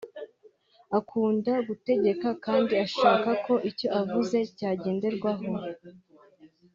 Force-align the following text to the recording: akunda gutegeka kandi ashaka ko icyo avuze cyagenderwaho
akunda 0.97 1.53
gutegeka 1.67 2.29
kandi 2.45 2.73
ashaka 2.85 3.29
ko 3.45 3.53
icyo 3.69 3.87
avuze 4.01 4.37
cyagenderwaho 4.57 5.51